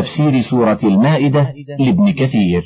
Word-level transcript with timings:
تفسير 0.00 0.40
سورة 0.50 0.78
المائدة 0.84 1.54
لابن 1.78 2.12
كثير. 2.12 2.62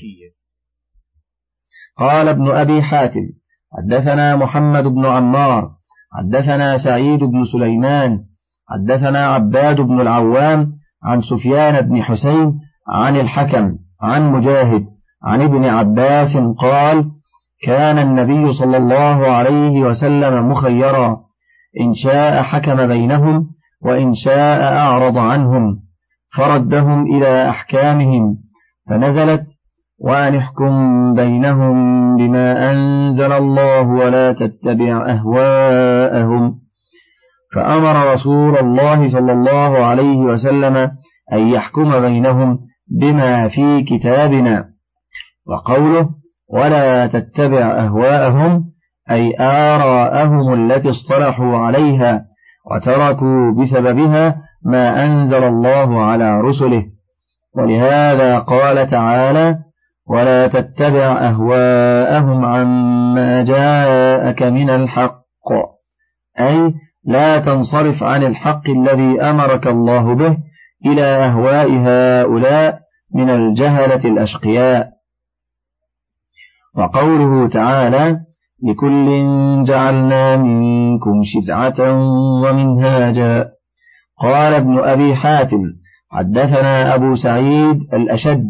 قال 1.99 2.29
ابن 2.29 2.51
أبي 2.51 2.83
حاتم 2.83 3.21
حدثنا 3.77 4.37
محمد 4.37 4.85
بن 4.85 5.07
عمار 5.07 5.71
حدثنا 6.13 6.79
سعيد 6.79 7.19
بن 7.21 7.45
سليمان 7.45 8.19
حدثنا 8.69 9.27
عباد 9.27 9.81
بن 9.81 10.01
العوام 10.01 10.73
عن 11.05 11.23
سفيان 11.23 11.81
بن 11.81 12.03
حسين 12.03 12.61
عن 12.89 13.17
الحكم 13.17 13.77
عن 14.01 14.33
مجاهد 14.33 14.87
عن 15.25 15.41
ابن 15.43 15.65
عباس 15.65 16.37
قال 16.59 17.11
كان 17.63 17.99
النبي 17.99 18.53
صلى 18.53 18.77
الله 18.77 19.27
عليه 19.27 19.81
وسلم 19.81 20.49
مخيرا 20.51 21.21
إن 21.81 21.95
شاء 21.95 22.43
حكم 22.43 22.87
بينهم 22.87 23.51
وإن 23.83 24.15
شاء 24.15 24.73
أعرض 24.77 25.19
عنهم. 25.19 25.83
فردهم 26.37 27.17
إلى 27.17 27.49
أحكامهم 27.49 28.37
فنزلت 28.91 29.47
وأن 29.99 30.35
احكم 30.35 31.15
بينهم 31.15 31.77
بما 32.17 32.73
أنزل 32.73 33.33
الله 33.33 33.83
ولا 33.83 34.33
تتبع 34.33 35.11
أهواءهم. 35.11 36.59
فأمر 37.55 38.15
رسول 38.15 38.59
الله 38.59 39.09
صلى 39.09 39.33
الله 39.33 39.85
عليه 39.85 40.17
وسلم 40.17 40.77
أن 41.33 41.49
يحكم 41.49 42.01
بينهم 42.01 42.59
بما 43.01 43.49
في 43.49 43.83
كتابنا 43.83 44.69
وقوله 45.47 46.11
ولا 46.49 47.07
تتبع 47.07 47.71
أهواءهم 47.71 48.65
أي 49.11 49.35
آراءهم 49.41 50.53
التي 50.55 50.91
اصطلحوا 50.91 51.59
عليها 51.59 52.25
وتركوا 52.71 53.53
بسببها 53.53 54.43
ما 54.65 55.05
أنزل 55.05 55.45
الله 55.45 56.05
على 56.05 56.41
رسله. 56.41 56.85
ولهذا 57.57 58.39
قال 58.39 58.91
تعالى 58.91 59.59
ولا 60.07 60.47
تتبع 60.47 61.13
أهواءهم 61.29 62.45
عما 62.45 63.43
جاءك 63.43 64.43
من 64.43 64.71
الحق. 64.71 65.23
أي 66.41 66.75
لا 67.05 67.39
تنصرف 67.39 68.03
عن 68.03 68.23
الحق 68.23 68.71
الذي 68.71 69.21
أمرك 69.21 69.67
الله 69.67 70.15
به 70.15 70.37
إلى 70.87 71.03
أهواء 71.03 71.71
هؤلاء 71.71 72.79
من 73.15 73.31
الجهلة 73.31 74.05
الأشقياء. 74.05 74.89
وقوله 76.77 77.49
تعالى 77.49 78.21
لكل 78.63 79.07
جعلنا 79.65 80.37
منكم 80.37 81.23
شفعة 81.25 81.93
ومنهاجا. 82.43 83.62
قال 84.23 84.55
ابن 84.55 84.79
أبي 84.79 85.17
حاتم 85.17 85.63
حدثنا 86.11 86.95
أبو 86.95 87.17
سعيد 87.17 87.95
الأشج 87.95 88.47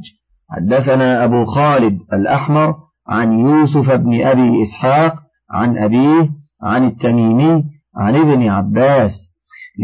حدثنا 0.51 1.25
أبو 1.25 1.45
خالد 1.45 1.98
الأحمر 2.12 2.75
عن 3.09 3.39
يوسف 3.39 3.91
بن 3.91 4.23
أبي 4.27 4.62
إسحاق 4.62 5.15
عن 5.50 5.78
أبيه 5.78 6.28
عن 6.62 6.87
التميمي 6.87 7.65
عن 7.97 8.17
ابن 8.17 8.48
عباس 8.48 9.33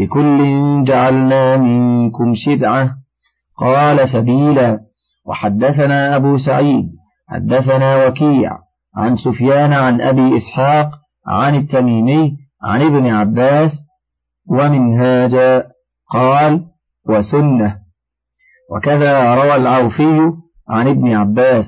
لكل 0.01 0.37
جعلنا 0.83 1.57
منكم 1.57 2.33
شدعة. 2.35 2.95
قال 3.57 4.09
سبيلا 4.09 4.79
وحدثنا 5.25 6.15
أبو 6.15 6.37
سعيد 6.37 6.89
حدثنا 7.29 8.07
وكيع 8.07 8.57
عن 8.95 9.15
سفيان 9.17 9.73
عن 9.73 10.01
أبي 10.01 10.37
إسحاق 10.37 10.89
عن 11.27 11.55
التميمي 11.55 12.37
عن 12.63 12.81
ابن 12.81 13.07
عباس 13.07 13.85
ومنهاجا 14.49 15.63
قال 16.09 16.65
وسنة. 17.09 17.79
وكذا 18.71 19.35
روى 19.35 19.55
العوفي 19.55 20.33
عن 20.69 20.87
ابن 20.87 21.13
عباس 21.13 21.65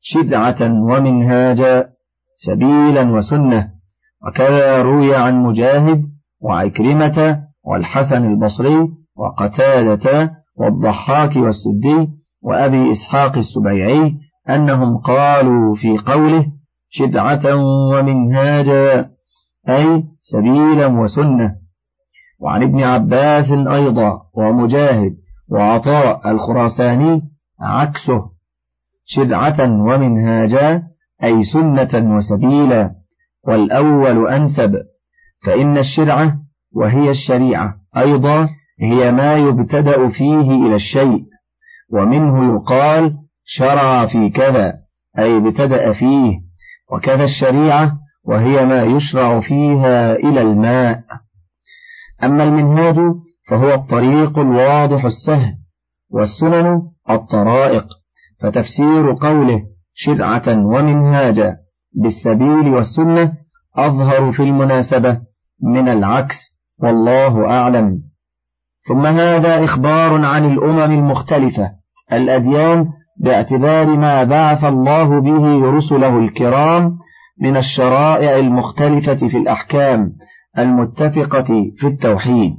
شدعة 0.00 0.56
ومنهاجا 0.62 1.88
سبيلا 2.36 3.10
وسنة. 3.10 3.70
وكذا 4.26 4.82
روي 4.82 5.16
عن 5.16 5.42
مجاهد 5.42 6.04
وعكرمة 6.40 7.44
والحسن 7.64 8.24
البصري 8.24 8.88
وقتادة 9.16 10.32
والضحاك 10.56 11.36
والسدي 11.36 12.08
وأبي 12.42 12.92
إسحاق 12.92 13.36
السبيعي 13.38 14.14
أنهم 14.48 14.98
قالوا 14.98 15.74
في 15.74 15.98
قوله 15.98 16.46
شدعة 16.90 17.56
ومنهاجا 17.92 19.10
أي 19.68 20.04
سبيلا 20.22 20.86
وسنة. 20.86 21.67
وعن 22.40 22.62
ابن 22.62 22.82
عباس 22.82 23.50
أيضا 23.50 24.22
ومجاهد 24.34 25.16
وعطاء 25.48 26.30
الخراساني 26.30 27.22
عكسه 27.60 28.30
شدعة 29.06 29.60
ومنهاجا 29.60 30.82
أي 31.24 31.44
سنة 31.44 32.16
وسبيلا 32.16 32.94
والأول 33.46 34.28
أنسب 34.28 34.76
فإن 35.46 35.78
الشرعة 35.78 36.38
وهي 36.72 37.10
الشريعة 37.10 37.74
أيضا 37.96 38.48
هي 38.80 39.12
ما 39.12 39.36
يبتدأ 39.36 40.08
فيه 40.08 40.66
إلى 40.66 40.74
الشيء 40.74 41.24
ومنه 41.92 42.54
يقال 42.54 43.16
شرع 43.44 44.06
في 44.06 44.30
كذا 44.30 44.74
أي 45.18 45.36
ابتدأ 45.36 45.92
فيه 45.92 46.38
وكذا 46.92 47.24
الشريعة 47.24 47.98
وهي 48.24 48.66
ما 48.66 48.82
يشرع 48.82 49.40
فيها 49.40 50.16
إلى 50.16 50.42
الماء 50.42 51.02
أما 52.24 52.44
المنهاج 52.44 52.96
فهو 53.48 53.74
الطريق 53.74 54.38
الواضح 54.38 55.04
السهل 55.04 55.54
والسنن 56.10 56.82
الطرائق 57.10 57.84
فتفسير 58.40 59.12
قوله 59.12 59.62
شرعة 59.94 60.48
ومنهاجا 60.48 61.56
بالسبيل 61.92 62.68
والسنة 62.68 63.32
أظهر 63.76 64.32
في 64.32 64.42
المناسبة 64.42 65.20
من 65.62 65.88
العكس 65.88 66.36
والله 66.78 67.50
أعلم. 67.50 68.02
ثم 68.88 69.06
هذا 69.06 69.64
إخبار 69.64 70.24
عن 70.24 70.44
الأمم 70.44 70.92
المختلفة 70.92 71.70
الأديان 72.12 72.88
باعتبار 73.20 73.86
ما 73.86 74.24
بعث 74.24 74.64
الله 74.64 75.20
به 75.20 75.70
رسله 75.76 76.18
الكرام 76.18 76.98
من 77.40 77.56
الشرائع 77.56 78.38
المختلفة 78.38 79.28
في 79.28 79.36
الأحكام. 79.36 80.12
المتفقة 80.58 81.72
في 81.78 81.86
التوحيد. 81.86 82.56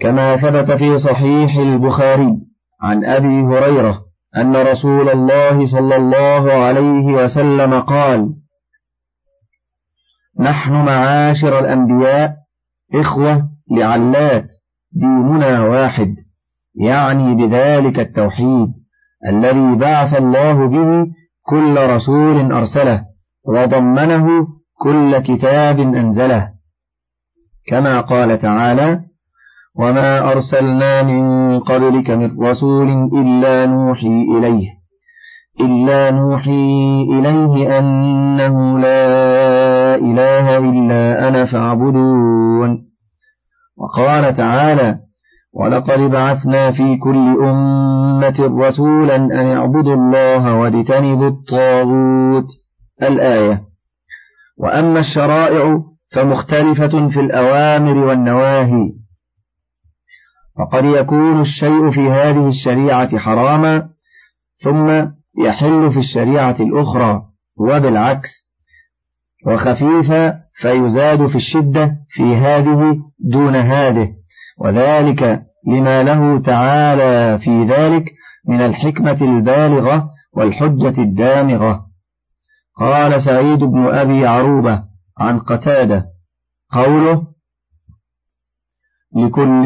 كما 0.00 0.36
ثبت 0.36 0.70
في 0.72 0.98
صحيح 0.98 1.56
البخاري 1.56 2.36
عن 2.82 3.04
أبي 3.04 3.42
هريرة 3.42 4.04
أن 4.36 4.56
رسول 4.56 5.08
الله 5.08 5.66
صلى 5.66 5.96
الله 5.96 6.52
عليه 6.52 7.04
وسلم 7.24 7.80
قال 7.80 8.34
نحن 10.40 10.72
معاشر 10.72 11.58
الأنبياء 11.58 12.36
إخوة 12.94 13.48
لعلات 13.70 14.48
ديننا 14.92 15.60
واحد 15.64 16.14
يعني 16.74 17.34
بذلك 17.34 17.98
التوحيد 17.98 18.68
الذي 19.28 19.74
بعث 19.74 20.14
الله 20.14 20.68
به 20.68 21.06
كل 21.42 21.76
رسول 21.90 22.52
أرسله 22.52 23.04
وضمنه 23.44 24.46
كل 24.82 25.18
كتاب 25.18 25.78
أنزله. 25.80 26.48
كما 27.68 28.00
قال 28.00 28.40
تعالى 28.40 29.00
وما 29.76 30.32
أرسلنا 30.32 31.02
من 31.02 31.58
قبلك 31.60 32.10
من 32.10 32.42
رسول 32.42 32.88
إلا 33.14 33.66
نوحي 33.66 34.26
إليه 34.36 34.68
إلا 35.60 36.10
نوحي 36.10 37.02
إليه 37.02 37.78
أنه 37.78 38.78
لا 38.78 39.94
إله 39.94 40.58
إلا 40.58 41.28
أنا 41.28 41.46
فاعبدون. 41.46 42.86
وقال 43.76 44.36
تعالى 44.36 44.98
ولقد 45.54 46.00
بعثنا 46.00 46.72
في 46.72 46.96
كل 46.96 47.44
أمة 47.44 48.66
رسولا 48.66 49.16
أن 49.16 49.56
اعبدوا 49.56 49.94
الله 49.94 50.56
واجتنبوا 50.56 51.28
الطاغوت. 51.28 52.46
الآية. 53.02 53.69
وأما 54.60 55.00
الشرائع 55.00 55.82
فمختلفة 56.12 57.08
في 57.08 57.20
الأوامر 57.20 57.98
والنواهي. 57.98 58.92
فقد 60.58 60.84
يكون 60.84 61.40
الشيء 61.40 61.90
في 61.90 62.00
هذه 62.00 62.48
الشريعة 62.48 63.18
حراما 63.18 63.88
ثم 64.62 64.88
يحل 65.44 65.92
في 65.92 65.98
الشريعة 65.98 66.56
الأخرى 66.60 67.22
وبالعكس. 67.56 68.30
وخفيفا 69.46 70.40
فيزاد 70.60 71.26
في 71.26 71.36
الشدة 71.36 71.96
في 72.10 72.36
هذه 72.36 72.96
دون 73.18 73.56
هذه 73.56 74.12
وذلك 74.58 75.42
لما 75.66 76.02
له 76.02 76.40
تعالى 76.40 77.38
في 77.38 77.64
ذلك 77.64 78.04
من 78.48 78.60
الحكمة 78.60 79.18
البالغة 79.20 80.10
والحجة 80.32 81.02
الدامغة. 81.02 81.89
قال 82.80 83.22
سعيد 83.22 83.64
بن 83.64 83.86
أبي 83.86 84.26
عروبة 84.26 84.84
عن 85.18 85.38
قتادة 85.38 86.06
قوله 86.72 87.26
لكل 89.16 89.62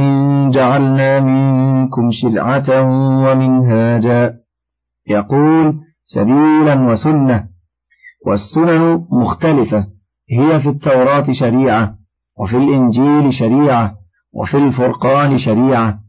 جعلنا 0.50 1.20
منكم 1.20 2.10
شرعة 2.10 2.82
ومنهاجا. 3.30 4.34
يقول 5.06 5.80
سبيلا 6.04 6.80
وسنة 6.80 7.48
والسنن 8.26 9.06
مختلفة 9.10 9.86
هي 10.30 10.60
في 10.60 10.68
التوراة 10.68 11.32
شريعة 11.32 11.98
وفي 12.38 12.56
الإنجيل 12.56 13.32
شريعة 13.32 13.96
وفي 14.32 14.56
الفرقان 14.56 15.38
شريعة. 15.38 16.00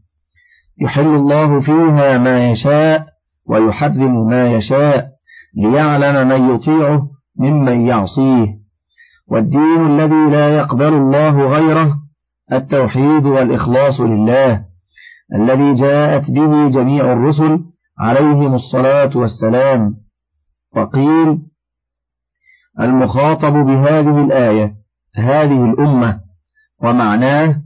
يحل 0.78 1.08
الله 1.08 1.60
فيها 1.60 2.18
ما 2.18 2.50
يشاء 2.50 3.06
ويحرم 3.46 4.26
ما 4.26 4.52
يشاء. 4.52 5.15
ليعلم 5.56 6.28
من 6.28 6.54
يطيعه 6.54 7.10
ممن 7.38 7.86
يعصيه. 7.86 8.46
والدين 9.28 9.86
الذي 9.86 10.30
لا 10.30 10.56
يقبل 10.56 10.94
الله 10.94 11.46
غيره 11.46 11.96
التوحيد 12.52 13.26
والإخلاص 13.26 14.00
لله 14.00 14.64
الذي 15.34 15.74
جاءت 15.74 16.30
به 16.30 16.68
جميع 16.68 17.12
الرسل 17.12 17.60
عليهم 17.98 18.54
الصلاة 18.54 19.10
والسلام. 19.16 19.94
وقيل 20.76 21.42
المخاطب 22.80 23.52
بهذه 23.52 24.24
الآية 24.24 24.76
هذه 25.16 25.64
الأمة. 25.64 26.20
ومعناه 26.82 27.62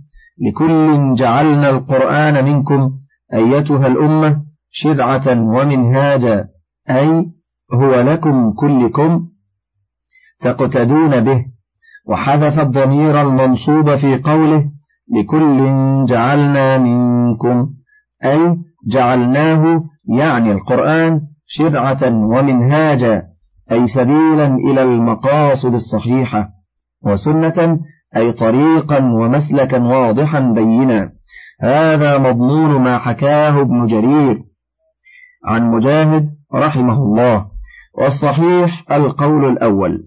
لكل 0.48 1.14
جعلنا 1.14 1.70
القرآن 1.70 2.44
منكم 2.44 2.92
أيتها 3.34 3.86
الأمة 3.86 4.42
شرعة 4.70 5.28
ومنهاجا. 5.28 6.48
أي 6.90 7.26
هو 7.74 8.00
لكم 8.00 8.52
كلكم 8.52 9.28
تقتدون 10.40 11.20
به 11.20 11.44
وحذف 12.06 12.60
الضمير 12.60 13.20
المنصوب 13.20 13.96
في 13.96 14.16
قوله 14.16 14.70
لكل 15.12 15.58
جعلنا 16.08 16.78
منكم 16.78 17.70
أي 18.24 18.56
جعلناه 18.92 19.84
يعني 20.18 20.52
القرآن 20.52 21.20
شرعة 21.46 21.98
ومنهاجا 22.02 23.22
أي 23.72 23.86
سبيلا 23.86 24.46
إلى 24.46 24.82
المقاصد 24.82 25.74
الصحيحة 25.74 26.48
وسنة 27.02 27.80
أي 28.16 28.32
طريقا 28.32 28.98
ومسلكا 28.98 29.82
واضحا 29.82 30.40
بينا. 30.40 31.12
هذا 31.60 32.18
مضمون 32.18 32.80
ما 32.80 32.98
حكاه 32.98 33.60
ابن 33.60 33.86
جرير 33.86 34.42
عن 35.44 35.70
مجاهد 35.70 36.30
رحمه 36.54 36.94
الله. 36.94 37.49
والصحيح 37.94 38.92
القول 38.92 39.44
الأول. 39.44 40.04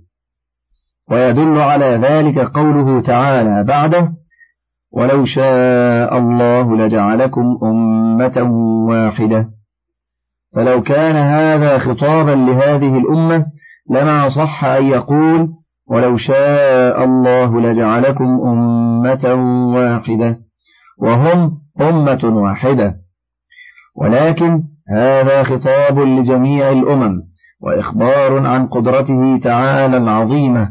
ويدل 1.12 1.58
على 1.58 1.86
ذلك 1.86 2.40
قوله 2.40 3.02
تعالى 3.02 3.64
بعده 3.64 4.14
ولو 4.92 5.26
شاء 5.26 6.18
الله 6.18 6.78
لجعلكم 6.78 7.60
أمة 7.64 8.42
واحدة 8.90 9.50
فلو 10.56 10.84
كان 10.84 11.16
هذا 11.16 11.78
خطابا 11.78 12.32
لهذه 12.32 12.98
الأمة 12.98 13.46
لما 13.90 14.30
صح 14.30 14.66
أن 14.66 14.84
يقول 14.84 15.50
ولو 15.88 16.18
شاء 16.18 17.04
الله 17.04 17.62
لجعلكم 17.62 18.24
أمة 18.24 19.34
واحدة 19.76 20.40
وهم 20.98 21.62
أمة 21.82 22.20
واحدة. 22.24 22.96
ولكن 23.96 24.64
هذا 24.90 25.44
خطاب 25.44 26.00
لجميع 26.00 26.72
الأمم. 26.72 27.22
وإخبار 27.64 28.48
عن 28.48 28.68
قدرته 28.68 29.40
تعالى 29.44 29.98
العظيمة 29.98 30.70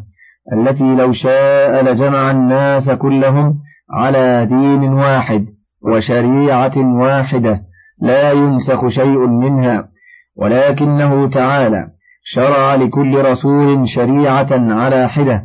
التي 0.53 0.95
لو 0.95 1.13
شاء 1.13 1.85
لجمع 1.85 2.31
الناس 2.31 2.91
كلهم 2.91 3.55
على 3.91 4.47
دين 4.47 4.93
واحد 4.93 5.47
وشريعة 5.83 6.73
واحدة 6.77 7.63
لا 8.03 8.33
ينسخ 8.33 8.89
شيء 8.89 9.27
منها 9.27 9.89
ولكنه 10.37 11.29
تعالى 11.29 11.87
شرع 12.25 12.75
لكل 12.75 13.25
رسول 13.25 13.89
شريعة 13.89 14.49
على 14.51 15.09
حدة 15.09 15.43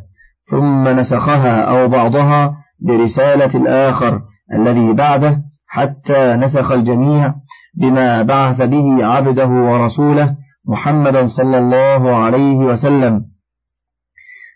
ثم 0.52 0.88
نسخها 0.88 1.62
أو 1.62 1.88
بعضها 1.88 2.56
برسالة 2.88 3.60
الآخر 3.62 4.22
الذي 4.54 4.94
بعده 4.94 5.42
حتى 5.68 6.36
نسخ 6.36 6.72
الجميع 6.72 7.34
بما 7.78 8.22
بعث 8.22 8.62
به 8.62 9.06
عبده 9.06 9.48
ورسوله 9.48 10.36
محمدا 10.68 11.28
صلى 11.28 11.58
الله 11.58 12.16
عليه 12.16 12.58
وسلم 12.58 13.26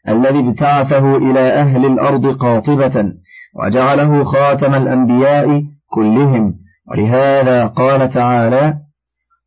الذي 0.09 0.39
ابتعثه 0.39 1.17
إلى 1.17 1.39
أهل 1.39 1.85
الأرض 1.85 2.25
قاطبة 2.25 3.13
وجعله 3.55 4.23
خاتم 4.23 4.73
الأنبياء 4.73 5.63
كلهم. 5.89 6.55
ولهذا 6.91 7.65
قال 7.67 8.09
تعالى 8.09 8.77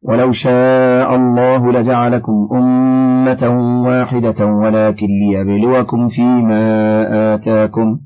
ولو 0.02 0.32
شاء 0.32 1.14
الله 1.14 1.72
لجعلكم 1.72 2.48
أمة 2.52 3.48
واحدة 3.86 4.46
ولكن 4.46 5.06
ليبلوكم 5.06 6.08
فيما 6.08 7.34
آتاكم 7.34 8.00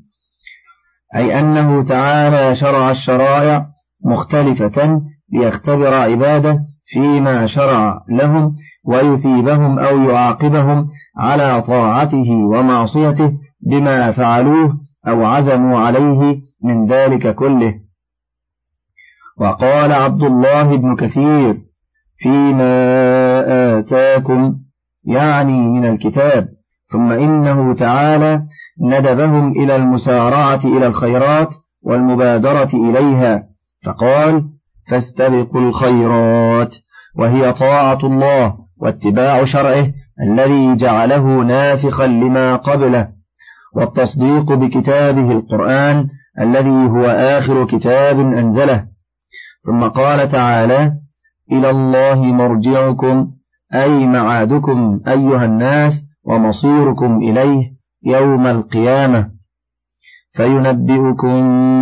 أي 1.15 1.39
أنه 1.39 1.83
تعالى 1.83 2.55
شرع 2.55 2.91
الشرائع 2.91 3.65
مختلفة 4.05 5.01
ليختبر 5.33 5.93
عباده 5.93 6.59
فيما 6.93 7.47
شرع 7.47 8.03
لهم 8.09 8.55
ويثيبهم 8.83 9.79
أو 9.79 10.03
يعاقبهم 10.09 10.87
على 11.17 11.61
طاعته 11.61 12.31
ومعصيته 12.31 13.33
بما 13.61 14.11
فعلوه 14.11 14.77
أو 15.07 15.25
عزموا 15.25 15.79
عليه 15.79 16.41
من 16.63 16.85
ذلك 16.85 17.35
كله. 17.35 17.73
وقال 19.37 19.91
عبد 19.91 20.23
الله 20.23 20.75
بن 20.75 20.95
كثير 20.95 21.57
فيما 22.17 22.69
آتاكم 23.79 24.55
يعني 25.05 25.67
من 25.67 25.85
الكتاب 25.85 26.47
ثم 26.91 27.11
إنه 27.11 27.73
تعالى 27.73 28.41
ندبهم 28.81 29.51
إلى 29.51 29.75
المسارعة 29.75 30.61
إلى 30.65 30.87
الخيرات 30.87 31.49
والمبادرة 31.83 32.69
إليها. 32.73 33.43
فقال 33.85 34.58
فاستبقوا 34.89 35.61
الخيرات 35.61 36.75
وهي 37.15 37.53
طاعة 37.53 37.99
الله 38.03 38.55
واتباع 38.77 39.45
شرعه 39.45 39.87
الذي 40.27 40.75
جعله 40.75 41.43
ناسخا 41.43 42.07
لما 42.07 42.55
قبله. 42.55 43.07
والتصديق 43.75 44.53
بكتابه 44.53 45.31
القرآن 45.31 46.07
الذي 46.41 46.89
هو 46.89 47.05
آخر 47.05 47.65
كتاب 47.65 48.19
أنزله. 48.19 48.85
ثم 49.65 49.83
قال 49.83 50.29
تعالى 50.31 50.93
إلى 51.51 51.69
الله 51.69 52.15
مرجعكم 52.15 53.31
أي 53.73 54.07
معادكم 54.07 54.99
أيها 55.07 55.45
الناس 55.45 55.93
ومصيركم 56.23 57.17
إليه 57.17 57.71
يوم 58.05 58.47
القيامة. 58.47 59.38
فينبئكم 60.33 61.39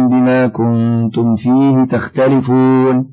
بما 0.10 0.48
كنتم 0.48 1.36
فيه 1.36 1.84
تختلفون. 1.84 3.06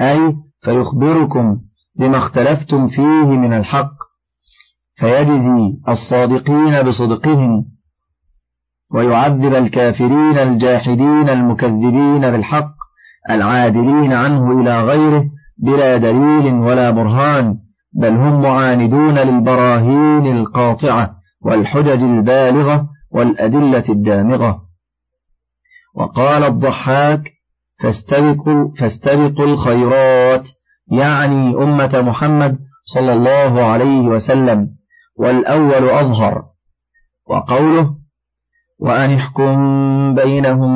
أي 0.00 0.36
فيخبركم 0.62 1.58
بما 1.98 2.16
اختلفتم 2.16 2.88
فيه 2.88 3.24
من 3.24 3.52
الحق. 3.52 3.92
فيجزي 4.98 5.78
الصادقين 5.88 6.82
بصدقهم 6.82 7.64
ويعذب 8.94 9.54
الكافرين 9.54 10.38
الجاحدين 10.38 11.28
المكذبين 11.28 12.20
بالحق 12.20 12.74
العادلين 13.30 14.12
عنه 14.12 14.60
إلى 14.60 14.82
غيره 14.82 15.24
بلا 15.58 15.96
دليل 15.96 16.54
ولا 16.54 16.90
برهان. 16.90 17.58
بل 17.92 18.16
هم 18.16 18.42
معاندون 18.42 19.14
للبراهين 19.18 20.26
القاطعة 20.36 21.14
والحجج 21.42 22.02
البالغة 22.02 22.88
والأدلة 23.10 23.84
الدامغة. 23.88 24.69
وقال 25.94 26.42
الضحاك 26.44 27.32
فاستبقوا, 27.82 28.74
فاستبقوا 28.78 29.44
الخيرات. 29.44 30.48
يعني 30.92 31.54
أمة 31.54 32.02
محمد 32.02 32.58
صلى 32.84 33.12
الله 33.12 33.62
عليه 33.62 34.00
وسلم 34.00 34.68
والأول 35.18 35.88
أظهر. 35.90 36.44
وقوله 37.28 37.94
وأن 38.78 39.10
احكم 39.10 40.14
بينهم 40.14 40.70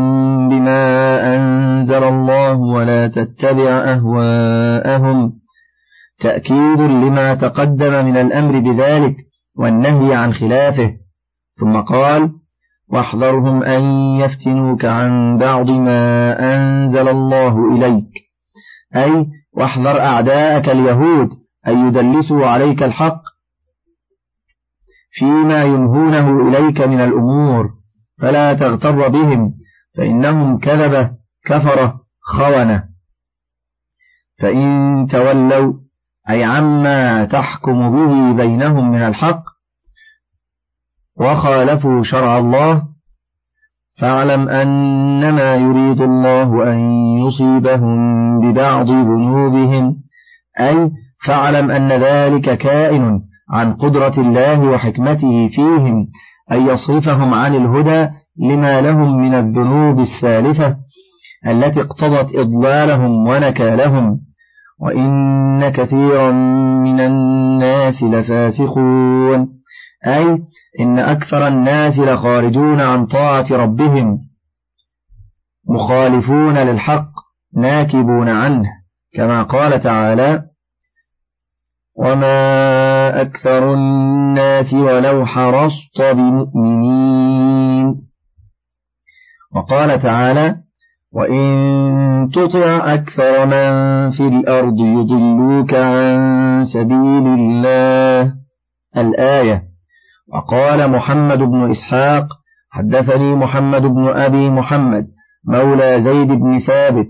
بما 0.49 1.35
أنزل 1.35 2.05
الله 2.05 2.57
ولا 2.57 3.09
تتبع 3.09 3.71
أهواءهم 3.71 5.33
تأكيد 6.21 6.81
لما 6.81 7.35
تقدم 7.35 8.05
من 8.05 8.17
الأمر 8.17 8.59
بذلك 8.59 9.17
والنهي 9.57 10.15
عن 10.15 10.35
خلافه. 10.35 10.93
ثم 11.61 11.81
قال 11.81 12.33
واحذرهم 12.89 13.63
أن 13.63 13.83
يفتنوك 14.21 14.85
عن 14.85 15.39
بعض 15.39 15.71
ما 15.71 16.33
أنزل 16.55 17.09
الله 17.09 17.73
إليك. 17.73 18.11
أي 18.97 19.27
واحذر 19.53 20.01
أعداءك 20.01 20.69
اليهود 20.69 21.31
أن 21.69 21.89
يدلسوا 21.89 22.47
عليك 22.47 22.83
الحق 22.83 23.21
فيما 25.13 25.63
ينهونه 25.63 26.49
إليك 26.49 26.81
من 26.81 27.01
الأمور 27.01 27.71
فلا 28.21 28.55
تغتر 28.55 29.09
بهم 29.09 29.55
فإنهم 29.97 30.59
كذب 30.59 31.17
كفر 31.47 31.99
خونة. 32.21 32.89
فإن 34.39 35.07
تولوا 35.11 35.73
أي 36.31 36.45
عما 36.45 37.25
تحكم 37.25 37.91
به 37.91 38.33
بينهم 38.33 38.91
من 38.91 39.03
الحق 39.03 39.54
وخالفوا 41.21 42.03
شرع 42.03 42.39
الله 42.39 42.83
فاعلم 43.99 44.49
أنما 44.49 45.55
يريد 45.55 46.01
الله 46.03 46.73
أن 46.73 46.79
يصيبهم 47.19 48.41
ببعض 48.41 48.91
ذنوبهم 48.91 49.97
أي 50.61 50.91
فاعلم 51.27 51.71
أن 51.71 51.89
ذلك 51.89 52.59
كائن 52.59 53.21
عن 53.51 53.73
قدرة 53.75 54.15
الله 54.19 54.61
وحكمته 54.61 55.49
فيهم 55.49 56.07
أن 56.53 56.67
يصرفهم 56.67 57.35
عن 57.35 57.55
الهدى 57.55 58.09
لما 58.39 58.81
لهم 58.81 59.17
من 59.21 59.35
الذنوب 59.35 60.01
السالفة 60.01 60.77
التي 61.47 61.81
اقتضت 61.81 62.35
إضلالهم 62.35 63.29
ونكالهم. 63.29 64.21
وإن 64.81 65.69
كثيرا 65.69 66.31
من 66.81 67.01
الناس 67.01 68.03
لفاسقون. 68.03 69.49
أي 70.07 70.39
إن 70.81 70.99
أكثر 70.99 71.49
الناس 71.49 71.99
لخارجون 71.99 72.81
عن 72.81 73.07
طاعة 73.07 73.47
ربهم 73.51 74.19
مخالفون 75.69 76.59
للحق 76.59 77.11
ناكبون 77.57 78.29
عنه 78.29 78.69
كما 79.15 79.43
قال 79.43 79.83
تعالى 79.83 80.43
وما 81.97 83.21
أكثر 83.23 83.75
الناس 83.75 84.75
ولو 84.75 85.27
حرصت 85.27 86.03
بمؤمنين 86.03 87.65
وقال 89.55 90.03
تعالى 90.03 90.57
وإن 91.13 92.31
تطع 92.35 92.95
أكثر 92.95 93.47
من 93.47 94.11
في 94.11 94.29
الأرض 94.29 94.79
يضلوك 94.79 95.75
عن 95.75 96.65
سبيل 96.65 97.27
الله 97.27 98.35
الآية 98.97 99.64
وقال 100.35 100.91
محمد 100.91 101.39
بن 101.39 101.71
إسحاق 101.71 102.27
حدثني 102.71 103.35
محمد 103.35 103.83
بن 103.83 104.09
أبي 104.09 104.51
محمد 104.51 105.07
مولى 105.45 106.03
زيد 106.03 106.29
بن 106.29 106.59
ثابت 106.59 107.09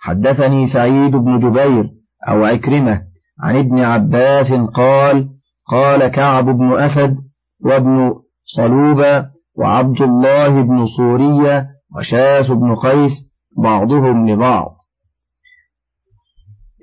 حدثني 0.00 0.66
سعيد 0.66 1.16
بن 1.16 1.38
جبير 1.38 1.90
أو 2.28 2.44
عكرمة 2.44 3.02
عن 3.40 3.56
ابن 3.56 3.80
عباس 3.80 4.52
قال 4.52 5.28
قال 5.70 6.08
كعب 6.08 6.44
بن 6.44 6.80
أسد 6.80 7.16
وابن 7.60 8.14
صلوبة 8.56 9.26
وعبد 9.56 10.02
الله 10.02 10.62
بن 10.62 10.86
صورية 10.86 11.66
وشاس 11.96 12.50
بن 12.50 12.74
قيس 12.74 13.12
بعضهم 13.58 14.28
لبعض. 14.28 14.76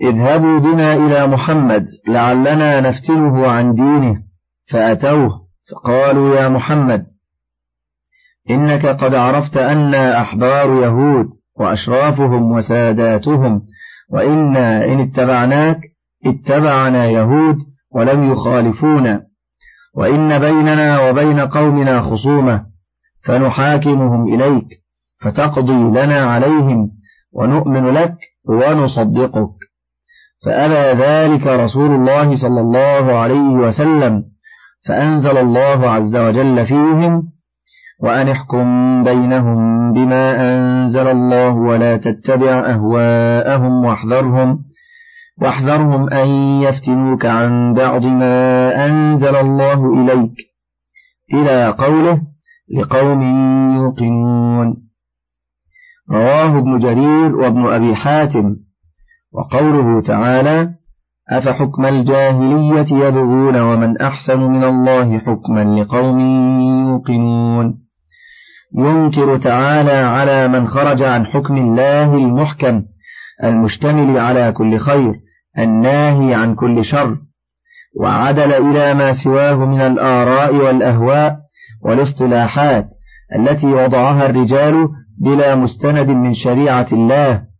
اذهبوا 0.02 0.60
بنا 0.60 0.94
إلى 0.94 1.28
محمد 1.28 1.88
لعلنا 2.08 2.82
نفتنه 2.90 3.48
عن 3.48 3.74
دينه 3.74 4.24
فأتوه 4.70 5.51
فقالوا 5.72 6.36
يا 6.36 6.50
محمد 6.50 7.06
إنك 8.50 8.86
قد 8.86 9.16
عرفت 9.16 9.58
أنا 9.58 10.22
أحبار 10.22 10.74
يهود 10.74 11.30
وأشرافهم 11.56 12.52
وساداتهم 12.52 13.62
وإنا 14.10 14.86
إن 14.86 15.00
اتبعناك 15.00 15.80
اتبعنا 16.26 17.06
يهود 17.06 17.58
ولم 17.92 18.32
يخالفونا 18.32 19.24
وإن 19.96 20.40
بيننا 20.40 21.10
وبين 21.10 21.40
قومنا 21.40 22.02
خصومة 22.02 22.66
فنحاكمهم 23.24 24.34
إليك 24.34 24.68
فتقضي 25.22 25.74
لنا 26.04 26.22
عليهم 26.22 26.92
ونؤمن 27.32 27.86
لك 27.88 28.16
ونصدقك. 28.46 29.52
فأبى 30.46 31.02
ذلك 31.04 31.48
رسول 31.48 31.92
الله 31.92 32.36
صلى 32.36 32.62
الله 32.62 33.18
عليه 33.18 33.50
وسلم. 33.50 34.31
فأنزل 34.88 35.38
الله 35.38 35.90
عز 35.90 36.16
وجل 36.16 36.68
فيهم 36.68 37.32
وأن 38.00 38.30
احكم 38.30 38.66
بينهم 39.04 39.94
بما 39.94 40.56
أنزل 40.56 41.08
الله 41.08 41.50
ولا 41.50 41.98
تتبع 41.98 42.74
أهواءهم 42.74 43.86
واحذرهم 43.86 44.60
واحذرهم 45.42 46.10
أن 46.10 46.28
يفتنوك 46.62 47.26
عن 47.26 47.74
بعض 47.74 48.02
ما 48.06 48.86
أنزل 48.86 49.36
الله 49.36 49.94
إليك 49.94 50.36
إلى 51.34 51.68
قوله 51.68 52.22
لقوم 52.78 53.22
يوقنون. 53.76 54.78
رواه 56.12 56.58
ابن 56.58 56.80
جرير 56.80 57.36
وابن 57.36 57.66
أبي 57.66 57.96
حاتم 57.96 58.56
وقوله 59.34 60.02
تعالى 60.02 60.81
أفحكم 61.32 61.86
الجاهلية 61.86 63.06
يبغون 63.08 63.62
ومن 63.62 64.02
أحسن 64.02 64.40
من 64.40 64.64
الله 64.64 65.20
حكما 65.20 65.80
لقوم 65.80 66.20
يوقنون؟ 66.90 67.82
ينكر 68.78 69.38
تعالى 69.38 69.92
على 69.92 70.48
من 70.48 70.68
خرج 70.68 71.04
عن 71.04 71.26
حكم 71.26 71.58
الله 71.58 72.18
المحكم 72.18 72.84
المشتمل 73.44 74.18
على 74.18 74.52
كل 74.52 74.78
خير 74.78 75.14
الناهي 75.60 76.34
عن 76.34 76.56
كل 76.56 76.86
شر 76.86 77.18
وعدل 78.02 78.52
إلى 78.54 78.94
ما 78.94 79.14
سواه 79.14 79.56
من 79.56 79.82
الآراء 79.82 80.56
والأهواء 80.56 81.38
والاصطلاحات 81.82 82.88
التي 83.36 83.68
وضعها 83.68 84.30
الرجال 84.30 84.90
بلا 85.22 85.56
مستند 85.56 86.08
من 86.10 86.34
شريعة 86.34 86.88
الله. 86.94 87.51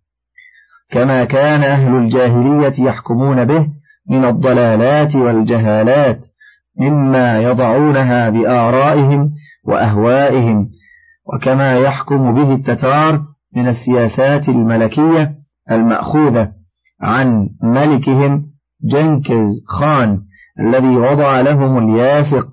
كما 0.92 1.26
كان 1.26 1.64
أهل 1.64 1.96
الجاهلية 1.96 2.74
يحكمون 2.88 3.46
به 3.46 3.68
من 4.10 4.26
الضلالات 4.26 5.16
والجهالات 5.16 6.26
مما 6.80 7.40
يضعونها 7.40 8.30
بآرائهم 8.30 9.32
وأهوائهم 9.66 10.70
وكما 11.34 11.78
يحكم 11.78 12.34
به 12.34 12.54
التتار 12.54 13.22
من 13.56 13.68
السياسات 13.68 14.50
الملكية 14.50 15.36
المأخوذة 15.72 16.52
عن 17.02 17.50
ملكهم 17.64 18.46
جنكز 18.84 19.64
خان 19.68 20.22
الذي 20.60 20.98
وضع 20.98 21.42
لهم 21.42 21.78
الياسق. 21.78 22.48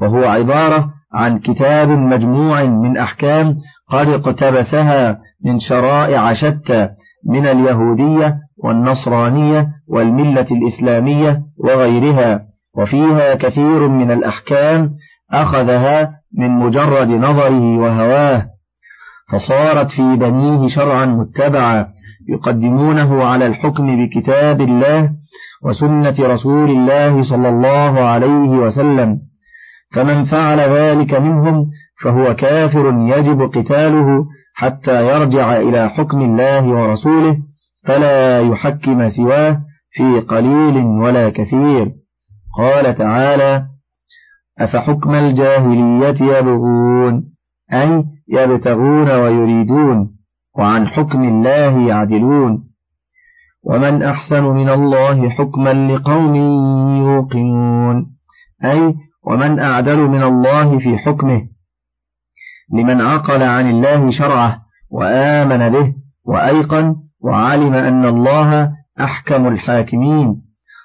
وهو 0.00 0.24
عبارة 0.24 0.92
عن 1.12 1.38
كتاب 1.38 1.88
مجموع 1.88 2.64
من 2.64 2.96
أحكام 2.96 3.56
قد 3.90 4.08
اقتبسها 4.08 5.18
من 5.44 5.58
شرائع 5.58 6.32
شتى 6.32 6.88
من 7.26 7.46
اليهودية 7.46 8.36
والنصرانية 8.64 9.68
والملة 9.88 10.46
الإسلامية 10.50 11.42
وغيرها 11.58 12.42
وفيها 12.76 13.34
كثير 13.34 13.88
من 13.88 14.10
الأحكام 14.10 14.90
أخذها 15.32 16.12
من 16.38 16.50
مجرد 16.50 17.08
نظره 17.08 17.78
وهواه 17.78 18.46
فصارت 19.32 19.90
في 19.90 20.16
بنيه 20.16 20.68
شرعا 20.68 21.06
متبعا 21.06 21.86
يقدمونه 22.28 23.24
على 23.24 23.46
الحكم 23.46 24.06
بكتاب 24.06 24.60
الله 24.60 25.10
وسنة 25.62 26.14
رسول 26.20 26.70
الله 26.70 27.22
صلى 27.22 27.48
الله 27.48 28.00
عليه 28.00 28.50
وسلم 28.50 29.18
فمن 29.94 30.24
فعل 30.24 30.58
ذلك 30.58 31.14
منهم 31.14 31.70
فهو 32.02 32.34
كافر 32.34 32.94
يجب 32.98 33.42
قتاله 33.42 34.26
حتى 34.54 35.08
يرجع 35.08 35.56
إلى 35.56 35.88
حكم 35.88 36.20
الله 36.20 36.68
ورسوله 36.68 37.38
فلا 37.84 38.40
يحكم 38.40 39.08
سواه 39.08 39.60
في 39.90 40.20
قليل 40.20 40.76
ولا 40.76 41.30
كثير. 41.30 41.92
قال 42.58 42.94
تعالى 42.94 43.66
أفحكم 44.58 45.14
الجاهلية 45.14 46.38
يبغون 46.38 47.24
أي 47.72 48.04
يبتغون 48.28 49.10
ويريدون 49.10 50.10
وعن 50.58 50.86
حكم 50.88 51.24
الله 51.24 51.88
يعدلون. 51.88 52.70
ومن 53.64 54.02
أحسن 54.02 54.44
من 54.44 54.68
الله 54.68 55.30
حكما 55.30 55.72
لقوم 55.92 56.34
يوقنون 57.02 58.06
أي 58.64 58.94
ومن 59.26 59.58
أعدل 59.58 59.98
من 59.98 60.22
الله 60.22 60.78
في 60.78 60.98
حكمه 60.98 61.42
لمن 62.72 63.00
عقل 63.00 63.42
عن 63.42 63.70
الله 63.70 64.10
شرعه 64.10 64.62
وآمن 64.90 65.68
به 65.68 65.94
وأيقن 66.24 66.96
وعلم 67.20 67.74
أن 67.74 68.04
الله 68.04 68.72
أحكم 69.00 69.48
الحاكمين 69.48 70.42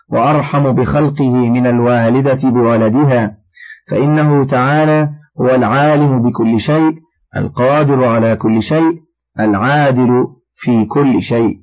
وأرحم 0.09 0.71
بخلقه 0.71 1.49
من 1.49 1.67
الوالدة 1.67 2.49
بولدها 2.49 3.37
فإنه 3.91 4.45
تعالى 4.45 5.09
هو 5.41 5.49
العالم 5.55 6.29
بكل 6.29 6.59
شيء 6.59 6.95
القادر 7.37 8.05
على 8.05 8.35
كل 8.35 8.63
شيء 8.63 9.01
العادل 9.39 10.27
في 10.55 10.85
كل 10.85 11.21
شيء. 11.21 11.59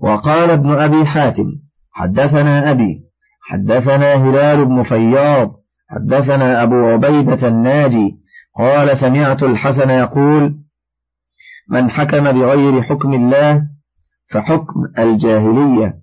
وقال 0.00 0.50
ابن 0.50 0.72
أبي 0.72 1.06
حاتم 1.06 1.46
حدثنا 1.92 2.70
أبي 2.70 3.00
حدثنا 3.42 4.14
هلال 4.14 4.64
بن 4.64 4.82
فياض 4.82 5.52
حدثنا 5.88 6.62
أبو 6.62 6.74
عبيدة 6.74 7.48
الناجي 7.48 8.16
قال 8.58 8.98
سمعت 8.98 9.42
الحسن 9.42 9.90
يقول 9.90 10.58
من 11.68 11.90
حكم 11.90 12.32
بغير 12.32 12.82
حكم 12.82 13.14
الله 13.14 13.62
فحكم 14.30 14.80
الجاهلية. 14.98 15.98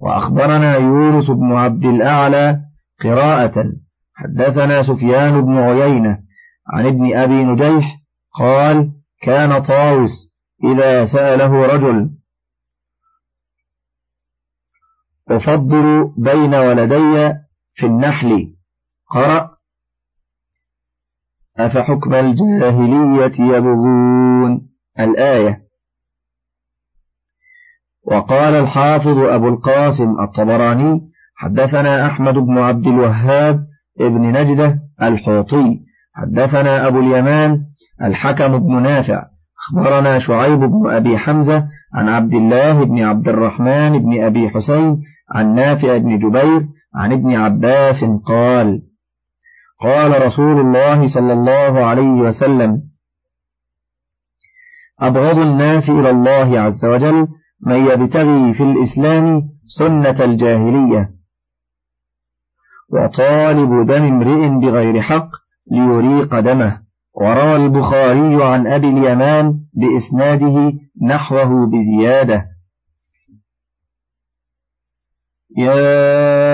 وأخبرنا 0.00 0.76
يونس 0.76 1.30
بن 1.30 1.52
عبد 1.52 1.84
الأعلى 1.84 2.60
قراءة. 3.02 3.72
حدثنا 4.14 4.82
سفيان 4.82 5.40
بن 5.40 5.58
عيينة 5.58 6.18
عن 6.68 6.86
ابن 6.86 7.16
أبي 7.16 7.44
نجيح 7.44 8.00
قال 8.38 8.92
كان 9.22 9.62
طاوس 9.62 10.10
إذا 10.64 11.06
سأله 11.06 11.66
رجل 11.66 12.10
أفضل 15.30 16.14
بين 16.18 16.54
ولدي 16.54 17.34
في 17.74 17.86
النحل 17.86 18.53
قرأ. 19.10 19.50
أفحكم 21.58 22.14
الجاهلية 22.14 23.56
يبغون؟ 23.56 24.68
الآية. 25.00 25.64
وقال 28.06 28.54
الحافظ 28.54 29.18
أبو 29.18 29.48
القاسم 29.48 30.20
الطبراني 30.20 31.10
حدثنا 31.36 32.06
أحمد 32.06 32.34
بن 32.34 32.58
عبد 32.58 32.86
الوهاب 32.86 33.66
ابن 34.00 34.20
نجدة 34.20 34.80
الحوطي. 35.02 35.80
حدثنا 36.14 36.86
أبو 36.86 36.98
اليمان 36.98 37.64
الحكم 38.02 38.58
بن 38.58 38.82
نافع. 38.82 39.24
أخبرنا 39.64 40.18
شعيب 40.18 40.58
بن 40.58 40.90
أبي 40.90 41.18
حمزة 41.18 41.68
عن 41.94 42.08
عبد 42.08 42.34
الله 42.34 42.84
بن 42.84 43.02
عبد 43.02 43.28
الرحمن 43.28 43.98
بن 43.98 44.22
أبي 44.22 44.50
حسين 44.50 45.02
عن 45.34 45.54
نافع 45.54 45.98
بن 45.98 46.18
جبير 46.18 46.66
عن 46.94 47.12
ابن 47.12 47.34
عباس 47.34 48.04
قال 48.26 48.82
قال 49.84 50.26
رسول 50.26 50.60
الله 50.60 51.14
صلى 51.14 51.32
الله 51.32 51.84
عليه 51.86 52.10
وسلم 52.28 52.82
أبغض 55.00 55.38
الناس 55.38 55.90
إلى 55.90 56.10
الله 56.10 56.60
عز 56.60 56.84
وجل 56.84 57.28
من 57.66 57.86
يبتغي 57.86 58.54
في 58.54 58.62
الإسلام 58.62 59.42
سنة 59.78 60.24
الجاهلية. 60.24 61.10
وطالب 62.92 63.86
دم 63.86 64.02
امرئ 64.02 64.48
بغير 64.48 65.02
حق 65.02 65.28
ليريق 65.70 66.40
دمه. 66.40 66.80
وروى 67.14 67.56
البخاري 67.56 68.44
عن 68.44 68.66
أبي 68.66 68.88
اليمان 68.88 69.60
بإسناده 69.72 70.72
نحوه 71.02 71.66
بزيادة. 71.66 72.46
يا 75.56 76.53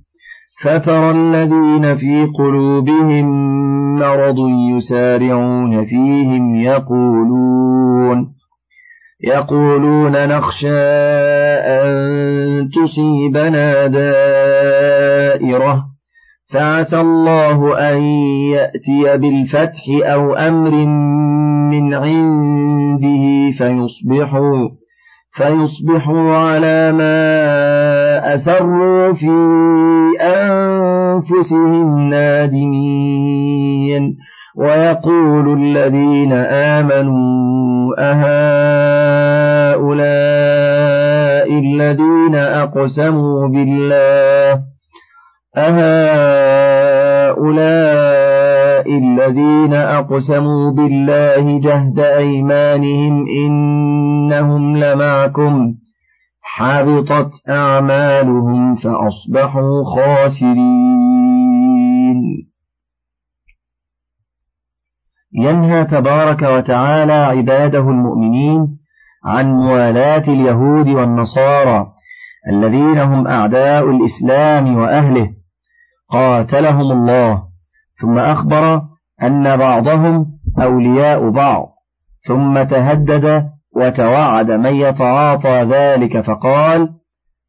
فترى 0.63 1.11
الذين 1.11 1.97
في 1.97 2.25
قلوبهم 2.37 3.25
مرض 3.99 4.37
يسارعون 4.71 5.85
فيهم 5.85 6.55
يقولون 6.55 8.33
يقولون 9.23 10.27
نخشى 10.27 10.79
أن 11.67 12.69
تصيبنا 12.69 13.87
دائرة 13.87 15.85
فعسى 16.53 16.99
الله 16.99 17.77
أن 17.93 18.01
يأتي 18.51 19.17
بالفتح 19.17 19.83
أو 20.03 20.33
أمر 20.33 20.71
من 21.71 21.93
عنده 21.93 23.51
فيصبحوا 23.57 24.80
فيصبحوا 25.33 26.35
على 26.35 26.91
ما 26.91 28.35
أسروا 28.35 29.13
في 29.13 29.31
أنفسهم 30.21 32.09
نادمين. 32.09 33.41
ويقول 34.55 35.61
الذين 35.61 36.33
آمنوا 36.33 37.95
أهؤلاء 37.99 39.91
الذين 41.59 42.35
أقسموا 42.35 43.47
بالله 43.47 44.61
أهؤلاء 45.57 46.71
الذين 48.87 49.73
أقسموا 49.73 50.71
بالله 50.71 51.59
جهد 51.59 51.99
أيمانهم 51.99 53.25
إنهم 53.27 54.77
لمعكم 54.77 55.73
حبطت 56.41 57.49
أعمالهم 57.49 58.75
فأصبحوا 58.75 59.83
خاسرين. 59.95 60.61
ينهى 65.33 65.85
تبارك 65.85 66.41
وتعالى 66.41 67.13
عباده 67.13 67.79
المؤمنين 67.79 68.77
عن 69.25 69.53
موالاة 69.53 70.23
اليهود 70.27 70.87
والنصارى 70.87 71.87
الذين 72.53 72.97
هم 72.97 73.27
أعداء 73.27 73.89
الإسلام 73.89 74.77
وأهله. 74.77 75.29
قاتلهم 76.09 76.91
الله. 76.91 77.50
ثم 78.01 78.17
أخبر 78.17 78.81
أن 79.23 79.57
بعضهم 79.57 80.25
أولياء 80.61 81.29
بعض 81.29 81.67
ثم 82.27 82.63
تهدد 82.63 83.49
وتوعد 83.75 84.51
من 84.51 84.75
يتعاطى 84.75 85.63
ذلك 85.63 86.21
فقال 86.21 86.89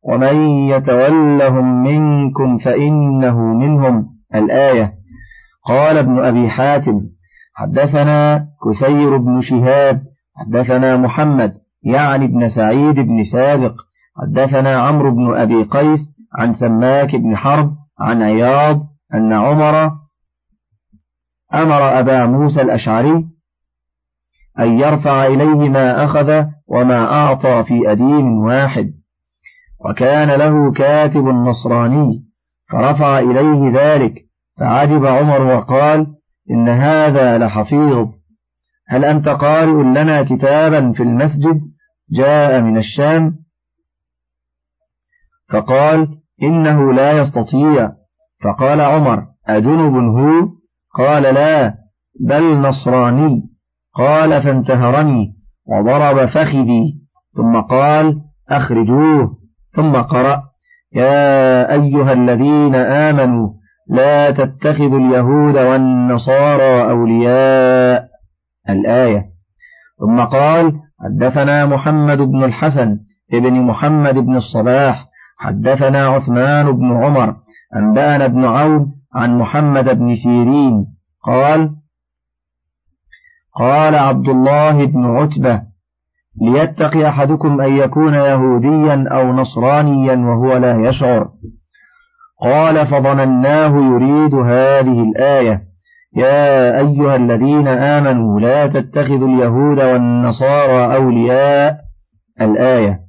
ومن 0.03 0.37
يتولهم 0.47 1.83
منكم 1.83 2.59
فإنه 2.59 3.39
منهم. 3.39 4.09
الآية. 4.35 4.93
قال 5.69 5.99
ابن 5.99 6.25
أبي 6.25 6.51
حاتم 6.51 7.01
حدثنا 7.55 8.47
كسير 8.65 9.17
بن 9.17 9.41
شهاب 9.41 10.03
حدثنا 10.37 10.97
محمد 10.97 11.55
يعني 11.83 12.25
ابن 12.25 12.49
سعيد 12.49 12.95
بن 12.95 13.23
سابق 13.23 13.75
حدثنا 14.23 14.77
عمرو 14.77 15.15
بن 15.15 15.35
أبي 15.37 15.63
قيس 15.63 16.01
عن 16.39 16.53
سماك 16.53 17.17
بن 17.17 17.37
حرب 17.37 17.75
عن 18.01 18.23
عياض 18.23 18.87
أن 19.15 19.33
عمر 19.33 20.02
أمر 21.55 21.99
أبا 22.01 22.27
موسى 22.27 22.63
الأشعري 22.63 23.27
أن 24.59 24.79
يرفع 24.79 25.27
إليه 25.27 25.69
ما 25.69 26.05
أخذ 26.05 26.45
وما 26.67 27.13
أعطى 27.13 27.65
في 27.69 27.93
أدين 27.93 28.27
واحد 28.27 28.93
وكان 29.85 30.29
له 30.39 30.73
كاتب 30.73 31.25
نصراني 31.25 32.25
فرفع 32.71 33.19
إليه 33.19 33.73
ذلك 33.75 34.15
فعجب 34.59 35.07
عمر 35.07 35.43
وقال 35.43 36.07
إن 36.51 36.69
هذا 36.69 37.39
لحفيظ 37.39 38.09
هل 38.89 39.05
أنت 39.05 39.29
قارئ 39.29 39.83
لنا 39.83 40.23
كتابا 40.23 40.93
في 40.93 41.03
المسجد؟ 41.03 41.61
جاء 42.11 42.61
من 42.61 42.79
الشام. 42.79 43.39
فقال 45.49 46.19
إنه 46.43 46.93
لا 46.93 47.23
يستطيع. 47.23 47.93
فقال 48.45 48.81
عمر 48.81 49.27
أجنب 49.47 49.95
هو؟ 49.95 50.49
قال 50.95 51.23
لا 51.23 51.75
بل 52.21 52.61
نصراني. 52.61 53.43
قال 53.95 54.43
فانتهرني 54.43 55.35
وضرب 55.67 56.27
فخذي. 56.27 56.99
ثم 57.37 57.61
قال 57.61 58.21
أخرجوه. 58.51 59.39
ثم 59.77 59.93
قرأ 59.93 60.43
يا 60.95 61.73
أيها 61.73 62.13
الذين 62.13 62.75
آمنوا 62.75 63.49
لا 63.89 64.31
تتخذوا 64.31 64.99
اليهود 64.99 65.57
والنصارى 65.57 66.91
أولياء. 66.91 68.09
الآية. 68.69 69.33
ثم 70.01 70.21
قال 70.21 70.73
حدثنا 71.05 71.67
محمد 71.67 72.19
بن 72.19 72.45
الحسن 72.45 72.99
ابن 73.33 73.61
محمد 73.61 74.15
بن 74.15 74.37
الصباح 74.37 75.07
حدثنا 75.39 76.07
عثمان 76.07 76.73
بن 76.73 77.05
عمر 77.05 77.37
أنبأنا 77.77 78.27
بن 78.27 78.45
عون 78.45 78.93
عن 79.15 79.39
محمد 79.39 79.99
بن 79.99 80.15
سيرين 80.15 80.87
قال 81.25 81.77
قال 83.55 83.95
عبد 83.95 84.29
الله 84.29 84.85
بن 84.85 85.05
عتبة 85.05 85.63
ليتقي 86.41 87.09
أحدكم 87.09 87.61
أن 87.61 87.77
يكون 87.77 88.15
يهوديا 88.15 89.09
أو 89.09 89.33
نصرانيا 89.33 90.17
وهو 90.17 90.57
لا 90.57 90.89
يشعر. 90.89 91.29
قال 92.43 92.87
فظنناه 92.87 93.77
يريد 93.77 94.35
هذه 94.35 95.03
الآية. 95.03 95.63
يا 96.17 96.79
أيها 96.79 97.17
الذين 97.17 97.69
آمنوا 97.69 98.41
لا 98.41 98.67
تتخذوا 98.67 99.29
اليهود 99.29 99.81
والنصارى 99.81 100.97
أولياء 100.97 101.81
الآية. 102.41 103.01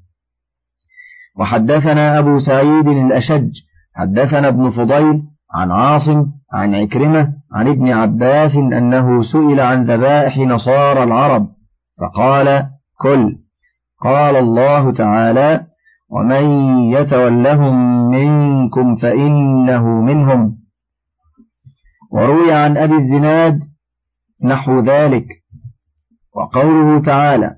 وحدثنا 1.40 2.20
أبو 2.20 2.40
سعيد 2.40 2.88
الأشج 2.88 3.50
حدثنا 3.96 4.48
ابن 4.48 4.72
فضيل 4.72 5.33
عن 5.54 5.72
عاصم 5.72 6.26
عن 6.54 6.76
عكرمة 6.76 7.34
عن 7.54 7.68
ابن 7.68 7.90
عباس 7.92 8.56
أنه 8.56 9.24
سئل 9.24 9.60
عن 9.60 9.84
ذبائح 9.84 10.38
نصارى 10.38 11.04
العرب 11.04 11.48
فقال 12.02 12.70
كل 13.00 13.38
قال 14.02 14.36
الله 14.36 14.92
تعالى 14.92 15.66
ومن 16.10 16.46
يتولهم 16.92 18.08
منكم 18.10 18.96
فإنه 18.96 20.02
منهم 20.02 20.58
وروي 22.12 22.52
عن 22.52 22.78
أبي 22.78 22.96
الزناد 22.96 23.60
نحو 24.44 24.80
ذلك 24.80 25.28
وقوله 26.36 27.00
تعالى 27.00 27.56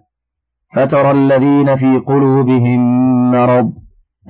فترى 0.76 1.12
الذين 1.12 1.76
في 1.76 1.98
قلوبهم 2.08 2.82
مرض 3.32 3.74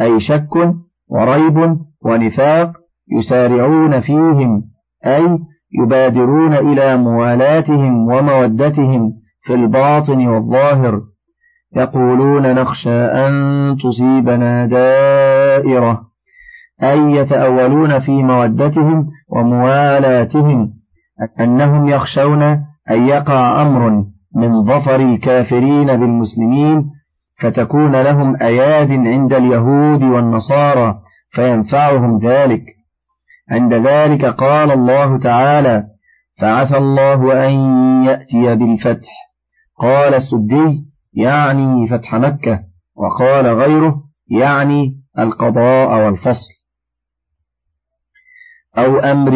أي 0.02 0.22
شك 0.22 0.76
وريب 1.08 1.80
ونفاق 2.02 2.85
يسارعون 3.12 4.02
فيهم 4.02 4.64
أي 5.06 5.40
يبادرون 5.82 6.54
إلى 6.54 6.98
موالاتهم 6.98 8.08
ومودتهم 8.08 9.14
في 9.46 9.54
الباطن 9.54 10.28
والظاهر. 10.28 11.02
يقولون 11.76 12.56
نخشى 12.56 13.06
أن 13.06 13.34
تصيبنا 13.84 14.66
دائرة 14.66 16.02
أي 16.84 17.12
يتأولون 17.12 18.00
في 18.00 18.24
مودتهم 18.24 19.08
وموالاتهم 19.30 20.74
أنهم 21.40 21.88
يخشون 21.88 22.42
أن 22.92 23.08
يقع 23.08 23.62
أمر 23.62 24.06
من 24.36 24.64
ظفر 24.64 24.96
الكافرين 24.96 25.88
بالمسلمين 25.88 26.92
فتكون 27.42 28.02
لهم 28.02 28.36
أياد 28.42 28.92
عند 28.92 29.34
اليهود 29.34 30.04
والنصارى 30.04 31.00
فينفعهم 31.32 32.20
ذلك. 32.28 32.75
عند 33.52 33.74
ذلك 33.74 34.26
قال 34.26 34.72
الله 34.72 35.18
تعالى 35.18 35.84
فعسى 36.42 36.78
الله 36.78 37.48
أن 37.48 37.54
يأتي 38.04 38.56
بالفتح 38.56 39.12
قال 39.80 40.14
السدي 40.14 40.86
يعني 41.14 41.88
فتح 41.88 42.16
مكة 42.16 42.60
وقال 42.96 43.46
غيره 43.48 44.04
يعني 44.28 45.02
القضاء 45.20 46.06
والفصل 46.06 46.56
أو 48.78 49.00
أمر 49.00 49.32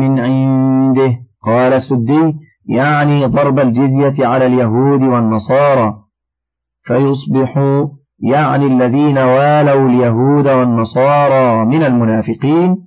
من 0.00 0.20
عنده. 0.20 1.16
قال 1.42 1.72
السدي 1.72 2.34
يعني 2.68 3.26
ضرب 3.26 3.58
الجزية 3.58 4.26
على 4.26 4.46
اليهود 4.46 5.02
والنصارى 5.02 5.94
فيصبحوا 6.82 7.86
يعني 8.18 8.66
الذين 8.66 9.18
والوا 9.18 9.88
اليهود 9.88 10.48
والنصارى 10.48 11.64
من 11.64 11.82
المنافقين 11.82 12.85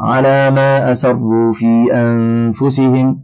على 0.00 0.50
ما 0.50 0.92
أسروا 0.92 1.54
في 1.54 1.92
أنفسهم 1.94 3.16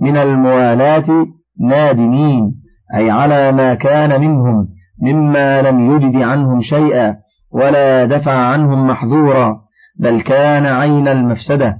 من 0.00 0.16
الموالاة 0.16 1.26
نادمين 1.60 2.54
أي 2.94 3.10
على 3.10 3.52
ما 3.52 3.74
كان 3.74 4.20
منهم 4.20 4.68
مما 5.02 5.62
لم 5.62 5.90
يجد 5.90 6.22
عنهم 6.22 6.60
شيئا 6.60 7.16
ولا 7.52 8.04
دفع 8.04 8.32
عنهم 8.32 8.86
محذورا 8.86 9.60
بل 10.00 10.20
كان 10.20 10.66
عين 10.66 11.08
المفسدة 11.08 11.78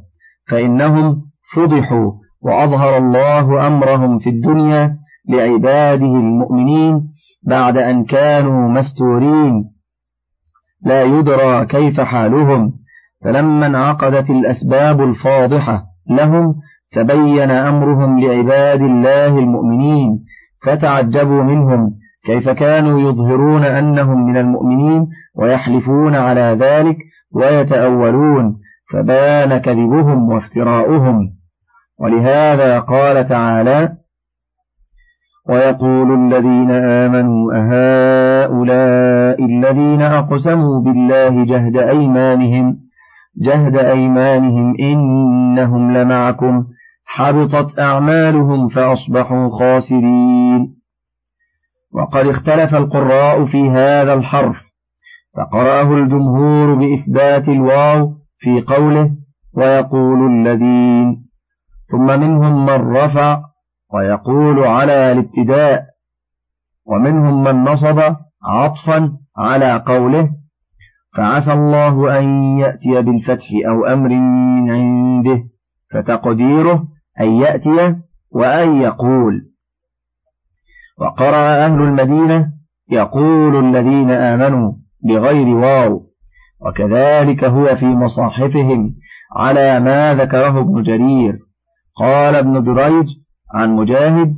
فإنهم 0.49 1.23
فضحوا 1.55 2.13
وأظهر 2.43 2.97
الله 2.97 3.67
أمرهم 3.67 4.19
في 4.19 4.31
الدنيا 4.31 4.99
لعباده 5.29 6.07
المؤمنين 6.07 7.09
بعد 7.47 7.77
أن 7.77 8.05
كانوا 8.05 8.69
مستورين. 8.69 9.65
لا 10.83 11.03
يدرى 11.03 11.67
كيف 11.67 12.01
حالهم 12.01 12.78
فلما 13.25 13.67
انعقدت 13.67 14.31
الأسباب 14.31 15.01
الفاضحة 15.01 15.85
لهم 16.11 16.55
تبين 16.93 17.51
أمرهم 17.51 18.21
لعباد 18.21 18.81
الله 18.81 19.39
المؤمنين 19.39 20.25
فتعجبوا 20.67 21.43
منهم 21.43 21.91
كيف 22.27 22.49
كانوا 22.49 23.01
يظهرون 23.01 23.65
أنهم 23.65 24.27
من 24.27 24.37
المؤمنين 24.37 25.07
ويحلفون 25.37 26.15
على 26.15 26.57
ذلك 26.61 26.97
ويتأولون 27.35 28.59
فبان 28.93 29.59
كذبهم 29.59 30.29
وافتراؤهم. 30.29 31.31
ولهذا 32.01 32.81
قال 32.81 33.29
تعالى 33.29 33.93
ويقول 35.49 36.15
الذين 36.15 36.71
آمنوا 36.71 37.53
أهؤلاء 37.55 39.45
الذين 39.45 40.03
أقسموا 40.03 40.81
بالله 40.81 41.45
جهد 41.45 41.77
أيمانهم؟ 41.77 42.88
جهد 43.43 43.77
أيمانهم 43.77 44.75
إنهم 44.81 45.97
لمعكم 45.97 46.65
حبطت 47.05 47.79
أعمالهم 47.79 48.69
فأصبحوا 48.69 49.59
خاسرين. 49.59 50.75
وقد 51.95 52.27
اختلف 52.27 52.75
القراء 52.75 53.45
في 53.45 53.71
هذا 53.71 54.15
الحرف 54.15 54.57
فقرأه 55.37 55.95
الجمهور 55.95 56.75
بإثبات 56.75 57.49
الواو 57.49 58.15
في 58.39 58.61
قوله 58.61 59.11
ويقول 59.55 60.31
الذين. 60.33 61.29
ثم 61.91 62.21
منهم 62.21 62.67
من 62.67 62.97
رفع 62.97 63.43
ويقول 63.95 64.65
على 64.65 65.13
الابتداء 65.13 65.85
ومنهم 66.87 67.45
من 67.45 67.65
نصب 67.65 68.17
عطفا 68.45 69.19
على 69.37 69.83
قوله 69.87 70.31
فعسى 71.17 71.53
الله 71.53 72.19
أن 72.19 72.25
يأتي 72.59 73.03
بالفتح 73.03 73.47
أو 73.69 73.87
أمر 73.87 74.09
من 74.09 74.71
عنده 74.71 75.45
فتقديره 75.93 76.89
أن 77.21 77.33
يأتي 77.33 77.97
وأن 78.31 78.81
يقول. 78.81 79.49
وقرأ 80.99 81.65
أهل 81.65 81.83
المدينة 81.83 82.53
يقول 82.91 83.65
الذين 83.65 84.11
آمنوا 84.11 84.73
بغير 85.05 85.49
واو 85.49 86.07
وكذلك 86.61 87.45
هو 87.45 87.77
في 87.77 87.87
مصاحفهم 87.87 88.95
على 89.37 89.81
ما 89.81 90.15
ذكره 90.15 90.61
ابن 90.61 90.83
جرير. 90.83 91.39
قال 91.97 92.35
ابن 92.35 92.63
دريج 92.63 93.07
عن 93.55 93.77
مجاهد 93.77 94.35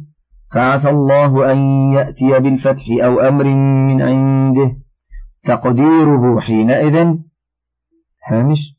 فعسى 0.54 0.90
الله 0.90 1.52
أن 1.52 1.58
يأتي 1.92 2.38
بالفتح 2.38 2.84
أو 3.04 3.20
أمر 3.20 3.44
من 3.88 4.02
عنده 4.02 4.76
تقديره 5.44 6.40
حينئذ. 6.40 7.14
هامش. 8.28 8.76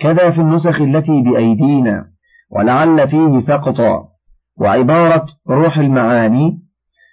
كذا 0.00 0.30
في 0.30 0.40
النسخ 0.40 0.80
التي 0.80 1.22
بأيدينا 1.22 2.10
ولعل 2.50 3.08
فيه 3.08 3.38
سقطا 3.38 4.08
وعبارة 4.56 5.26
روح 5.48 5.78
المعاني. 5.78 6.62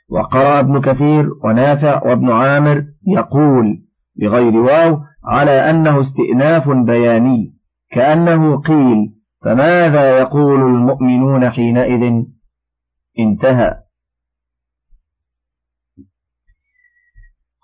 وقرأ 0.10 0.60
ابن 0.60 0.82
كثير 0.82 1.30
ونافع 1.44 2.04
وابن 2.04 2.32
عامر 2.32 2.86
يقول 3.08 3.84
بغير 4.16 4.58
واو 4.58 5.00
على 5.26 5.70
أنه 5.70 6.00
استئناف 6.00 6.70
بياني 6.70 7.54
كأنه 7.92 8.58
قيل 8.58 9.14
فماذا 9.44 10.20
يقول 10.20 10.62
المؤمنون 10.62 11.50
حينئذ؟ 11.50 12.24
انتهى. 13.20 13.87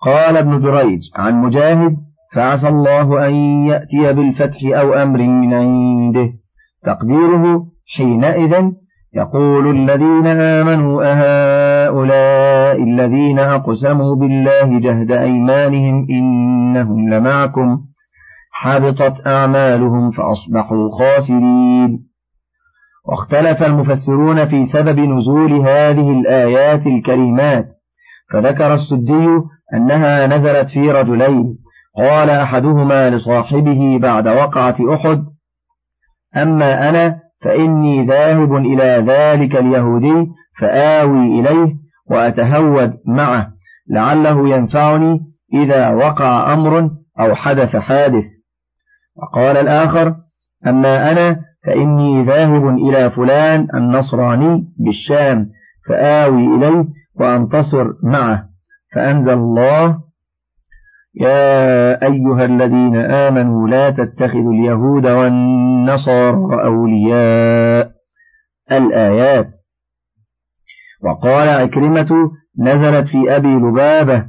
قال 0.04 0.36
ابن 0.36 0.60
جريج 0.60 1.00
عن 1.16 1.34
مجاهد 1.42 1.96
فعسى 2.34 2.68
الله 2.68 3.26
أن 3.26 3.34
يأتي 3.66 4.12
بالفتح 4.12 4.58
أو 4.64 4.92
أمر 4.92 5.18
من 5.18 5.54
عنده. 5.54 6.32
تقديره 6.84 7.66
حينئذ 7.96 8.70
يقول 9.14 9.76
الذين 9.76 10.26
آمنوا 10.26 11.02
أهؤلاء 11.04 12.82
الذين 12.82 13.38
أقسموا 13.38 14.16
بالله 14.16 14.78
جهد 14.80 15.10
أيمانهم 15.10 16.06
إنهم 16.10 17.08
لمعكم 17.14 17.78
حبطت 18.52 19.26
أعمالهم 19.26 20.10
فأصبحوا 20.10 20.98
خاسرين. 20.98 22.06
واختلف 23.08 23.62
المفسرون 23.62 24.44
في 24.46 24.64
سبب 24.64 24.98
نزول 24.98 25.52
هذه 25.52 26.10
الآيات 26.10 26.86
الكريمات 26.86 27.66
فذكر 28.32 28.74
السدي 28.74 29.28
أنها 29.74 30.26
نزلت 30.26 30.68
في 30.68 30.90
رجلين. 30.90 31.58
قال 31.96 32.30
أحدهما 32.30 33.10
لصاحبه 33.10 33.98
بعد 33.98 34.28
وقعة 34.28 34.76
أحد 34.94 35.24
أما 36.36 36.88
أنا 36.88 37.20
فإني 37.42 38.06
ذاهب 38.06 38.56
إلى 38.56 39.04
ذلك 39.06 39.56
اليهودي 39.56 40.26
فآوي 40.60 41.40
إليه 41.40 41.74
وأتهود 42.10 42.94
معه 43.06 43.48
لعله 43.90 44.48
ينفعني 44.48 45.20
إذا 45.54 45.90
وقع 45.90 46.52
أمر 46.52 46.90
أو 47.20 47.34
حدث 47.34 47.76
حادث. 47.76 48.24
وقال 49.16 49.56
الآخر 49.56 50.14
أما 50.66 51.12
أنا 51.12 51.40
فإني 51.66 52.24
ذاهب 52.24 52.68
إلى 52.68 53.10
فلان 53.10 53.66
النصراني 53.74 54.64
بالشام 54.78 55.48
فآوي 55.88 56.56
إليه 56.56 56.84
وأنتصر 57.20 57.86
معه. 58.02 58.53
فأنزل 58.94 59.32
الله 59.32 59.98
يا 61.20 62.02
أيها 62.06 62.44
الذين 62.44 62.96
آمنوا 62.96 63.68
لا 63.68 63.90
تتخذوا 63.90 64.52
اليهود 64.52 65.06
والنصارى 65.06 66.64
أولياء 66.64 67.90
الآيات. 68.72 69.50
وقال 71.04 71.48
عكرمة 71.48 72.30
نزلت 72.58 73.06
في 73.06 73.36
أبي 73.36 73.54
لبابة 73.54 74.24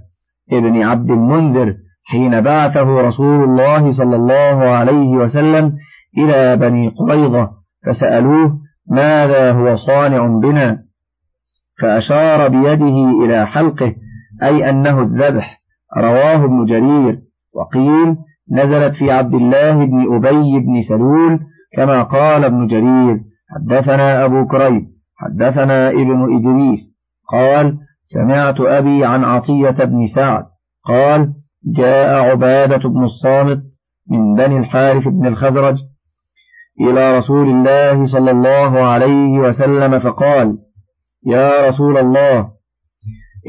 ابن 0.51 0.81
عبد 0.81 1.11
المنذر 1.11 1.75
حين 2.05 2.41
بعثه 2.41 3.01
رسول 3.01 3.43
الله 3.43 3.97
صلى 3.97 4.15
الله 4.15 4.63
عليه 4.63 5.07
وسلم 5.07 5.77
إلى 6.17 6.55
بني 6.55 6.87
قريظة 6.87 7.51
فسألوه 7.85 8.59
ماذا 8.91 9.51
هو 9.51 9.75
صانع 9.75 10.27
بنا؟ 10.27 10.85
فأشار 11.81 12.47
بيده 12.47 13.25
إلى 13.25 13.47
حلقه 13.47 13.95
أي 14.43 14.69
أنه 14.69 15.01
الذبح. 15.01 15.61
رواه 15.97 16.45
ابن 16.45 16.65
جرير. 16.65 17.19
وقيل 17.53 18.17
نزلت 18.51 18.95
في 18.95 19.11
عبد 19.11 19.33
الله 19.33 19.85
بن 19.85 20.15
أبي 20.15 20.59
بن 20.59 20.81
سلول 20.81 21.39
كما 21.73 22.03
قال 22.03 22.43
ابن 22.43 22.67
جرير. 22.67 23.19
حدثنا 23.55 24.25
أبو 24.25 24.47
كريب. 24.47 24.87
حدثنا 25.17 25.89
ابن 25.89 26.35
إدريس. 26.35 26.79
قال 27.31 27.77
سمعت 28.05 28.61
أبي 28.61 29.05
عن 29.05 29.23
عطية 29.23 29.85
بن 29.85 30.07
سعد. 30.07 30.45
قال 30.85 31.33
جاء 31.65 32.29
عبادة 32.29 32.89
بن 32.89 33.03
الصامت 33.03 33.63
من 34.11 34.35
بني 34.35 34.57
الحارث 34.57 35.07
بن 35.07 35.25
الخزرج 35.25 35.77
إلى 36.81 37.17
رسول 37.17 37.49
الله 37.49 38.05
صلى 38.05 38.31
الله 38.31 38.79
عليه 38.85 39.39
وسلم 39.39 39.99
فقال 39.99 40.57
يا 41.25 41.69
رسول 41.69 41.97
الله 41.97 42.49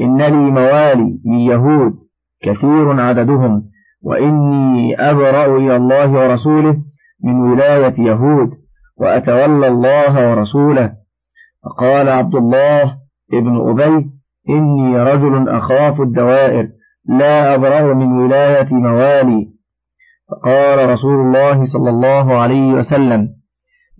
إن 0.01 0.21
لي 0.21 0.51
موالي 0.51 1.19
من 1.25 1.39
يهود 1.39 1.93
كثير 2.41 3.01
عددهم 3.01 3.63
وإني 4.03 4.95
أبرأ 4.99 5.57
إلى 5.57 5.75
الله 5.75 6.11
ورسوله 6.11 6.77
من 7.23 7.51
ولاية 7.51 7.93
يهود 7.99 8.49
وأتولى 8.97 9.67
الله 9.67 10.31
ورسوله. 10.31 10.93
فقال 11.63 12.09
عبد 12.09 12.35
الله 12.35 12.97
ابن 13.33 13.69
أبي 13.69 14.09
إني 14.49 14.99
رجل 14.99 15.49
أخاف 15.49 16.01
الدوائر 16.01 16.69
لا 17.05 17.55
أبرأ 17.55 17.93
من 17.93 18.11
ولاية 18.11 18.67
موالي. 18.71 19.47
فقال 20.31 20.89
رسول 20.89 21.19
الله 21.25 21.65
صلى 21.65 21.89
الله 21.89 22.37
عليه 22.37 22.73
وسلم 22.73 23.29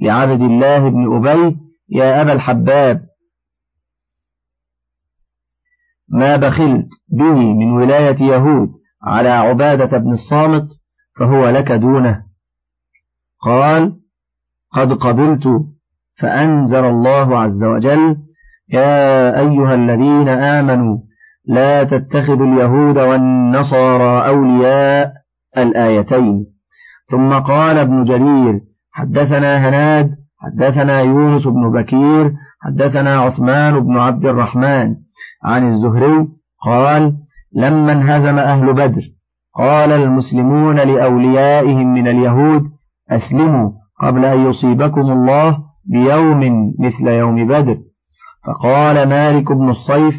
لعبد 0.01 0.41
الله 0.41 0.89
بن 0.89 1.15
أبي 1.15 1.57
يا 1.89 2.21
أبا 2.21 2.33
الحباب 2.33 3.06
ما 6.09 6.37
بخلت 6.37 6.87
به 7.09 7.33
من 7.33 7.71
ولاية 7.71 8.23
يهود 8.23 8.69
على 9.03 9.29
عبادة 9.29 9.97
بن 9.97 10.11
الصامت 10.11 10.67
فهو 11.19 11.49
لك 11.49 11.71
دونه. 11.71 12.23
قال 13.41 13.93
قد 14.73 14.93
قبلت 14.93 15.47
فأنزل 16.19 16.85
الله 16.85 17.39
عز 17.39 17.63
وجل 17.63 18.17
يا 18.69 19.39
أيها 19.39 19.75
الذين 19.75 20.29
آمنوا 20.29 20.97
لا 21.45 21.83
تتخذوا 21.83 22.47
اليهود 22.47 22.97
والنصارى 22.97 24.27
أولياء 24.27 25.13
الآيتين. 25.57 26.45
ثم 27.11 27.33
قال 27.33 27.77
ابن 27.77 28.03
جرير 28.03 28.61
حدثنا 28.91 29.69
هناد 29.69 30.15
حدثنا 30.39 31.01
يونس 31.01 31.43
بن 31.43 31.71
بكير 31.71 32.33
حدثنا 32.61 33.19
عثمان 33.19 33.79
بن 33.79 33.97
عبد 33.97 34.25
الرحمن. 34.25 34.95
عن 35.47 35.73
الزهري 35.73 36.27
قال 36.65 37.17
لما 37.55 37.91
انهزم 37.91 38.37
أهل 38.37 38.73
بدر. 38.73 39.01
قال 39.55 39.91
المسلمون 39.91 40.75
لأوليائهم 40.75 41.93
من 41.93 42.07
اليهود 42.07 42.63
أسلموا 43.09 43.71
قبل 44.01 44.25
أن 44.25 44.49
يصيبكم 44.49 45.01
الله 45.01 45.57
بيوم 45.85 46.73
مثل 46.79 47.07
يوم 47.07 47.47
بدر. 47.47 47.77
فقال 48.45 49.09
مالك 49.09 49.51
بن 49.51 49.69
الصيف 49.69 50.15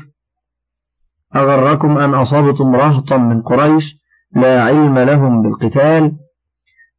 أغركم 1.36 1.98
أن 1.98 2.14
أصبتم 2.14 2.74
رهطا 2.76 3.16
من 3.16 3.42
قريش 3.42 3.84
لا 4.36 4.62
علم 4.62 4.98
لهم 4.98 5.42
بالقتال؟ 5.42 6.12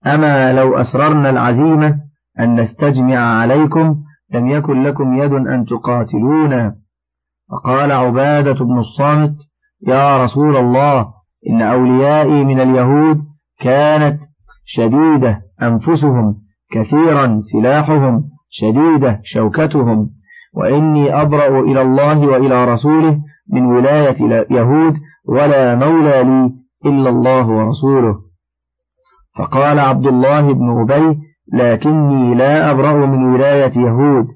أما 0.06 0.54
لو 0.54 0.78
أسررنا 0.78 1.30
العزيمة 1.30 2.00
أن 2.40 2.62
نستجمع 2.62 3.18
عليكم 3.18 3.96
لم 4.34 4.48
يكن 4.48 4.84
لكم 4.84 5.18
يد 5.22 5.34
أن 5.34 5.66
تقاتلونا. 5.66 6.76
فقال 7.52 7.92
عبادة 7.92 8.66
بن 8.66 8.80
الصامت 8.80 9.36
يا 9.88 10.24
رسول 10.24 10.58
الله 10.58 11.08
إن 11.50 11.62
أوليائي 11.62 12.46
من 12.46 12.60
اليهود 12.60 13.22
كانت 13.60 14.20
شديدة 14.66 15.42
أنفسهم 15.62 16.36
كثيرا 16.72 17.42
سلاحهم 17.54 18.24
شديدة 18.50 19.22
شوكتهم 19.24 20.10
وإني 20.54 21.22
أبرأ 21.22 21.60
إلى 21.60 21.82
الله 21.82 22.28
وإلى 22.28 22.66
رسوله 22.66 23.20
من 23.54 23.66
ولاية 23.66 24.46
يهود 24.52 24.94
ولا 25.26 25.76
مولى 25.76 26.24
لي 26.24 26.54
إلا 26.86 27.10
الله 27.10 27.48
ورسوله. 27.48 28.16
فقال 29.38 29.80
عبد 29.80 30.08
الله 30.08 30.54
بن 30.54 30.82
أبي 30.82 31.20
لكني 31.54 32.36
لا 32.36 32.72
أبرأ 32.72 33.06
من 33.06 33.34
ولاية 33.34 33.78
يهود 33.78 34.28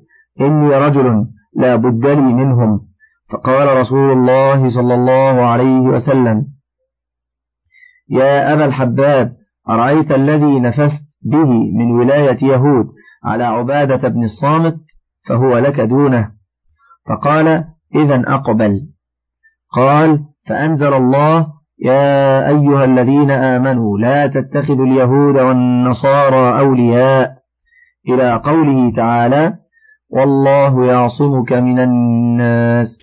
إني 0.41 0.69
رجل 0.69 1.25
لا 1.55 1.75
بد 1.75 2.05
لي 2.05 2.33
منهم. 2.33 2.92
فقال 3.31 3.77
رسول 3.77 4.11
الله 4.11 4.69
صلى 4.69 4.93
الله 4.93 5.45
عليه 5.45 5.79
وسلم 5.79 6.45
يا 8.09 8.53
أبا 8.53 8.65
الحباب 8.65 9.35
أرأيت 9.69 10.11
الذي 10.11 10.59
نفست 10.59 11.03
به 11.25 11.49
من 11.77 11.91
ولاية 11.91 12.43
يهود 12.43 12.85
على 13.25 13.43
عبادة 13.43 14.07
بن 14.09 14.23
الصامت 14.23 14.75
فهو 15.29 15.57
لك 15.57 15.79
دونه؟ 15.79 16.31
فقال 17.09 17.47
إذا 17.95 18.23
أقبل. 18.27 18.87
قال 19.75 20.19
فأنزل 20.47 20.93
الله 20.93 21.47
يا 21.79 22.47
أيها 22.49 22.85
الذين 22.85 23.31
آمنوا 23.31 23.97
لا 23.97 24.27
تتخذوا 24.27 24.85
اليهود 24.85 25.37
والنصارى 25.37 26.59
أولياء 26.59 27.37
إلى 28.09 28.33
قوله 28.33 28.95
تعالى 28.95 29.53
والله 30.09 30.85
يعصمك 30.85 31.53
من 31.53 31.79
الناس 31.79 33.02